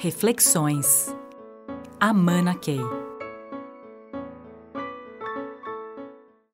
Reflexões. 0.00 1.12
Amana 1.98 2.54
Key. 2.54 2.78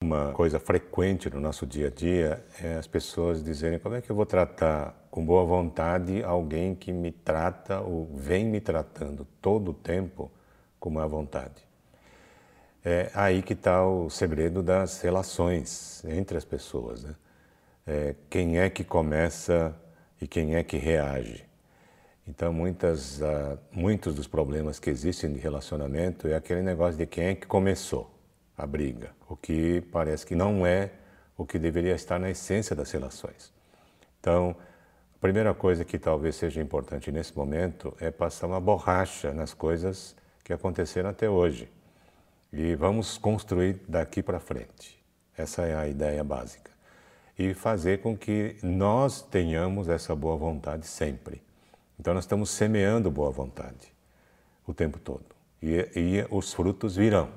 Uma 0.03 0.33
coisa 0.33 0.59
frequente 0.59 1.29
no 1.29 1.39
nosso 1.39 1.67
dia 1.67 1.89
a 1.89 1.91
dia 1.91 2.43
é 2.59 2.77
as 2.77 2.87
pessoas 2.87 3.45
dizerem 3.45 3.79
como 3.79 3.97
é 3.97 4.01
que 4.01 4.09
eu 4.09 4.17
vou 4.17 4.25
tratar 4.25 4.99
com 5.11 5.23
boa 5.23 5.45
vontade 5.45 6.25
alguém 6.25 6.75
que 6.75 6.91
me 6.91 7.13
trata 7.13 7.83
ou 7.83 8.09
vem 8.15 8.47
me 8.47 8.63
tratando 8.63 9.27
todo 9.43 9.73
o 9.73 9.75
tempo 9.75 10.33
com 10.81 10.89
má 10.89 11.07
vontade. 11.07 11.69
É 12.83 13.11
aí 13.13 13.43
que 13.43 13.53
está 13.53 13.87
o 13.87 14.09
segredo 14.09 14.63
das 14.63 15.03
relações 15.03 16.03
entre 16.07 16.39
as 16.39 16.47
pessoas. 16.47 17.05
Né? 17.05 17.15
É, 17.87 18.15
quem 18.31 18.59
é 18.59 18.71
que 18.71 18.85
começa 18.85 19.77
e 20.19 20.27
quem 20.27 20.55
é 20.55 20.65
que 20.65 20.79
reage. 20.79 21.45
Então, 22.27 22.53
muitas, 22.53 23.21
uh, 23.21 23.59
muitos 23.71 24.15
dos 24.15 24.27
problemas 24.27 24.79
que 24.79 24.89
existem 24.89 25.33
de 25.33 25.39
relacionamento 25.39 26.27
é 26.27 26.35
aquele 26.35 26.63
negócio 26.63 26.97
de 26.97 27.07
quem 27.07 27.27
é 27.27 27.35
que 27.35 27.47
começou 27.47 28.11
a 28.57 28.67
briga, 28.67 29.11
o 29.29 29.37
que 29.37 29.83
parece 29.93 30.25
que 30.25 30.35
não 30.35 30.67
é 30.67 30.91
o 31.37 31.45
que 31.45 31.59
deveria 31.59 31.95
estar 31.95 32.19
na 32.19 32.31
essência 32.31 32.75
das 32.75 32.91
relações. 32.91 33.53
Então, 34.21 34.57
a 35.17 35.19
primeira 35.19 35.53
coisa 35.53 35.85
que 35.85 35.99
talvez 35.99 36.37
seja 36.37 36.61
importante 36.61 37.13
nesse 37.13 37.37
momento 37.37 37.95
é 38.01 38.11
passar 38.11 38.47
uma 38.47 38.61
borracha 38.61 39.33
nas 39.33 39.53
coisas 39.53 40.17
que 40.43 40.53
aconteceram 40.53 41.11
até 41.11 41.29
hoje 41.29 41.69
e 42.53 42.75
vamos 42.75 43.19
construir 43.19 43.81
daqui 43.89 44.23
para 44.23 44.39
frente. 44.39 45.03
Essa 45.37 45.63
é 45.63 45.75
a 45.75 45.89
ideia 45.89 46.23
básica. 46.23 46.71
E 47.37 47.53
fazer 47.53 48.01
com 48.01 48.17
que 48.17 48.57
nós 48.63 49.21
tenhamos 49.21 49.89
essa 49.89 50.15
boa 50.15 50.37
vontade 50.37 50.87
sempre. 50.87 51.43
Então, 52.05 52.13
nós 52.13 52.25
estamos 52.25 52.51
semeando 52.51 53.11
boa 53.11 53.31
vontade 53.31 53.91
o 54.67 54.75
tempo 54.75 54.99
todo. 54.99 55.25
E, 55.63 55.89
e 55.97 56.27
os 56.31 56.53
frutos 56.53 56.97
virão. 56.97 57.31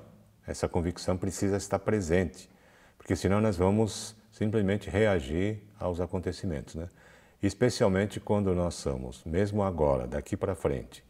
Essa 0.46 0.68
convicção 0.68 1.16
precisa 1.16 1.56
estar 1.56 1.80
presente, 1.80 2.50
porque 2.98 3.16
senão 3.16 3.40
nós 3.40 3.56
vamos 3.56 4.14
simplesmente 4.30 4.90
reagir 4.90 5.64
aos 5.80 6.02
acontecimentos. 6.02 6.76
Né? 6.76 6.90
Especialmente 7.42 8.20
quando 8.20 8.54
nós 8.54 8.76
somos, 8.76 9.24
mesmo 9.24 9.64
agora, 9.64 10.06
daqui 10.06 10.36
para 10.36 10.54
frente, 10.54 11.02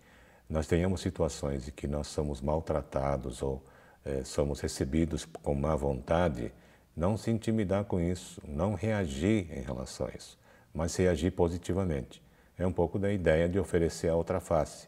nós 0.48 0.68
tenhamos 0.68 1.02
situações 1.02 1.68
em 1.68 1.72
que 1.72 1.88
nós 1.88 2.06
somos 2.06 2.40
maltratados 2.42 3.42
ou 3.42 3.66
é, 4.06 4.24
somos 4.24 4.60
recebidos 4.60 5.26
com 5.26 5.56
má 5.56 5.76
vontade, 5.76 6.54
não 6.96 7.18
se 7.18 7.32
intimidar 7.32 7.86
com 7.86 8.00
isso, 8.00 8.40
não 8.48 8.76
reagir 8.76 9.52
em 9.52 9.64
relação 9.64 10.06
a 10.06 10.12
isso, 10.16 10.38
mas 10.72 10.96
reagir 10.96 11.32
positivamente. 11.32 12.27
É 12.58 12.66
um 12.66 12.72
pouco 12.72 12.98
da 12.98 13.12
ideia 13.12 13.48
de 13.48 13.60
oferecer 13.60 14.10
a 14.10 14.16
outra 14.16 14.40
face. 14.40 14.88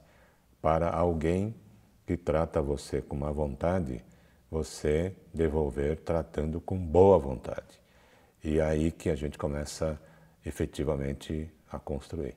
Para 0.61 0.89
alguém 0.89 1.53
que 2.05 2.17
trata 2.17 2.61
você 2.61 3.01
com 3.01 3.15
má 3.15 3.31
vontade, 3.31 4.03
você 4.49 5.15
devolver 5.33 5.97
tratando 5.97 6.59
com 6.59 6.77
boa 6.77 7.19
vontade. 7.19 7.79
E 8.43 8.59
é 8.59 8.63
aí 8.63 8.91
que 8.91 9.09
a 9.09 9.15
gente 9.15 9.37
começa 9.37 10.01
efetivamente 10.43 11.51
a 11.71 11.77
construir. 11.77 12.35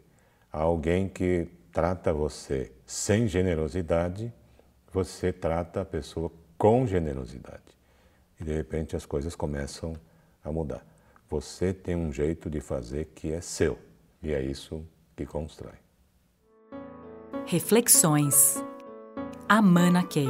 Alguém 0.51 1.09
que 1.09 1.49
trata 1.73 2.13
você 2.13 2.71
sem 2.85 3.27
generosidade, 3.27 4.31
você 4.93 5.33
trata 5.33 5.81
a 5.81 5.85
pessoa 5.85 6.31
com 6.59 6.87
generosidade. 6.87 7.63
E 8.39 8.45
de 8.45 8.53
repente 8.53 8.95
as 8.95 9.07
coisas 9.07 9.35
começam 9.35 9.97
a 10.45 10.53
mudar. 10.53 10.85
Você 11.31 11.73
tem 11.73 11.97
um 11.97 12.13
jeito 12.13 12.51
de 12.51 12.61
fazer 12.61 13.07
que 13.15 13.33
é 13.33 13.41
seu, 13.41 13.79
e 14.23 14.35
é 14.35 14.43
isso 14.43 14.85
que 15.23 15.27
constrói. 15.27 15.75
Reflexões. 17.47 18.63
Amana 19.49 20.05
Key. 20.05 20.29